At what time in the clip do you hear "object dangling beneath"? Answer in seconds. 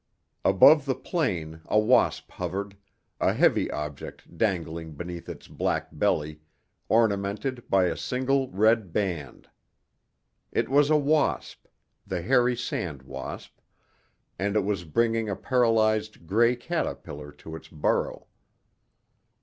3.69-5.29